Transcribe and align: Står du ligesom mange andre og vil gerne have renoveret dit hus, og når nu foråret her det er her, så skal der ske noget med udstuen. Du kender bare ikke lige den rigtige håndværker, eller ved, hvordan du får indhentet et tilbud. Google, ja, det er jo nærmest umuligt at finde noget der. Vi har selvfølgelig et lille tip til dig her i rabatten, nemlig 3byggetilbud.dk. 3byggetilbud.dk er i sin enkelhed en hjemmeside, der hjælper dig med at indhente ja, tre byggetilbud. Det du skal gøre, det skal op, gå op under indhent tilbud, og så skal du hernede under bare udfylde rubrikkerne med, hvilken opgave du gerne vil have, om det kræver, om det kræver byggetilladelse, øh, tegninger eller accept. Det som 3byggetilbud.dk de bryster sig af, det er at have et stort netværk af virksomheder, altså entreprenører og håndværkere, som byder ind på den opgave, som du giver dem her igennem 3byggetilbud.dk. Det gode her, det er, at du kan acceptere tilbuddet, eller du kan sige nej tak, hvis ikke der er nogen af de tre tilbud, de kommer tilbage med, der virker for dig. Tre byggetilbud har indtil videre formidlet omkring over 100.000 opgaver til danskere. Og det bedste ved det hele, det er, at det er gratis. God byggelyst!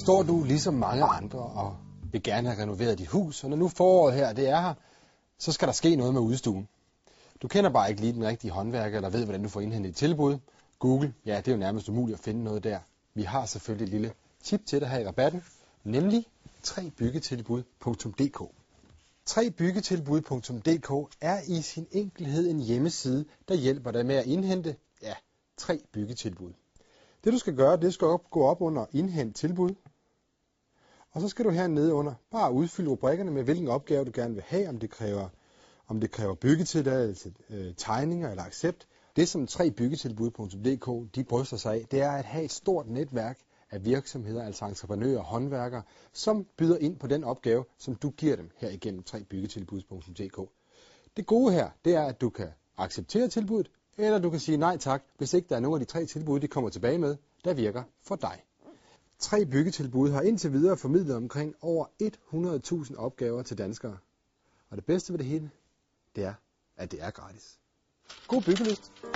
Står 0.00 0.22
du 0.22 0.44
ligesom 0.44 0.74
mange 0.74 1.04
andre 1.04 1.38
og 1.38 1.76
vil 2.12 2.22
gerne 2.22 2.48
have 2.48 2.62
renoveret 2.62 2.98
dit 2.98 3.06
hus, 3.06 3.44
og 3.44 3.50
når 3.50 3.56
nu 3.56 3.68
foråret 3.68 4.14
her 4.14 4.32
det 4.32 4.48
er 4.48 4.60
her, 4.60 4.74
så 5.38 5.52
skal 5.52 5.68
der 5.68 5.72
ske 5.72 5.96
noget 5.96 6.14
med 6.14 6.20
udstuen. 6.20 6.68
Du 7.42 7.48
kender 7.48 7.70
bare 7.70 7.90
ikke 7.90 8.00
lige 8.00 8.12
den 8.12 8.24
rigtige 8.24 8.50
håndværker, 8.50 8.96
eller 8.96 9.10
ved, 9.10 9.24
hvordan 9.24 9.42
du 9.42 9.48
får 9.48 9.60
indhentet 9.60 9.90
et 9.90 9.96
tilbud. 9.96 10.38
Google, 10.78 11.14
ja, 11.26 11.36
det 11.36 11.48
er 11.48 11.52
jo 11.52 11.58
nærmest 11.58 11.88
umuligt 11.88 12.18
at 12.18 12.24
finde 12.24 12.44
noget 12.44 12.64
der. 12.64 12.78
Vi 13.14 13.22
har 13.22 13.46
selvfølgelig 13.46 13.84
et 13.84 13.90
lille 13.90 14.12
tip 14.42 14.66
til 14.66 14.80
dig 14.80 14.88
her 14.88 14.98
i 14.98 15.06
rabatten, 15.06 15.42
nemlig 15.84 16.26
3byggetilbud.dk. 16.64 18.42
3byggetilbud.dk 19.30 21.16
er 21.20 21.40
i 21.46 21.62
sin 21.62 21.86
enkelhed 21.92 22.50
en 22.50 22.60
hjemmeside, 22.60 23.24
der 23.48 23.54
hjælper 23.54 23.90
dig 23.90 24.06
med 24.06 24.14
at 24.14 24.26
indhente 24.26 24.76
ja, 25.02 25.14
tre 25.56 25.80
byggetilbud. 25.92 26.52
Det 27.24 27.32
du 27.32 27.38
skal 27.38 27.56
gøre, 27.56 27.76
det 27.76 27.94
skal 27.94 28.06
op, 28.06 28.30
gå 28.30 28.44
op 28.44 28.60
under 28.60 28.86
indhent 28.92 29.36
tilbud, 29.36 29.74
og 31.12 31.20
så 31.20 31.28
skal 31.28 31.44
du 31.44 31.50
hernede 31.50 31.94
under 31.94 32.14
bare 32.30 32.52
udfylde 32.52 32.90
rubrikkerne 32.90 33.30
med, 33.30 33.42
hvilken 33.42 33.68
opgave 33.68 34.04
du 34.04 34.10
gerne 34.14 34.34
vil 34.34 34.42
have, 34.46 34.68
om 34.68 34.78
det 34.78 34.90
kræver, 34.90 35.28
om 35.88 36.00
det 36.00 36.10
kræver 36.10 36.34
byggetilladelse, 36.34 37.32
øh, 37.50 37.74
tegninger 37.76 38.30
eller 38.30 38.42
accept. 38.42 38.86
Det 39.16 39.28
som 39.28 39.44
3byggetilbud.dk 39.50 41.14
de 41.14 41.24
bryster 41.24 41.56
sig 41.56 41.74
af, 41.74 41.86
det 41.90 42.02
er 42.02 42.10
at 42.10 42.24
have 42.24 42.44
et 42.44 42.50
stort 42.50 42.88
netværk 42.88 43.38
af 43.70 43.84
virksomheder, 43.84 44.44
altså 44.44 44.64
entreprenører 44.64 45.18
og 45.18 45.24
håndværkere, 45.24 45.82
som 46.12 46.46
byder 46.56 46.78
ind 46.78 46.96
på 46.96 47.06
den 47.06 47.24
opgave, 47.24 47.64
som 47.78 47.94
du 47.94 48.10
giver 48.10 48.36
dem 48.36 48.50
her 48.56 48.70
igennem 48.70 49.02
3byggetilbud.dk. 49.10 50.50
Det 51.16 51.26
gode 51.26 51.52
her, 51.52 51.70
det 51.84 51.94
er, 51.94 52.02
at 52.02 52.20
du 52.20 52.30
kan 52.30 52.48
acceptere 52.78 53.28
tilbuddet, 53.28 53.70
eller 53.98 54.18
du 54.18 54.30
kan 54.30 54.40
sige 54.40 54.56
nej 54.56 54.76
tak, 54.76 55.02
hvis 55.18 55.34
ikke 55.34 55.48
der 55.48 55.56
er 55.56 55.60
nogen 55.60 55.80
af 55.80 55.86
de 55.86 55.92
tre 55.92 56.06
tilbud, 56.06 56.40
de 56.40 56.48
kommer 56.48 56.70
tilbage 56.70 56.98
med, 56.98 57.16
der 57.44 57.54
virker 57.54 57.82
for 58.02 58.16
dig. 58.16 58.44
Tre 59.20 59.46
byggetilbud 59.46 60.10
har 60.10 60.22
indtil 60.22 60.52
videre 60.52 60.76
formidlet 60.76 61.16
omkring 61.16 61.54
over 61.60 61.86
100.000 62.92 62.96
opgaver 62.96 63.42
til 63.42 63.58
danskere. 63.58 63.98
Og 64.70 64.76
det 64.76 64.84
bedste 64.84 65.12
ved 65.12 65.18
det 65.18 65.26
hele, 65.26 65.50
det 66.16 66.24
er, 66.24 66.34
at 66.76 66.90
det 66.90 67.02
er 67.02 67.10
gratis. 67.10 67.58
God 68.26 68.42
byggelyst! 68.42 69.09